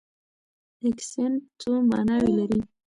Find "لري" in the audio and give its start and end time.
2.39-2.59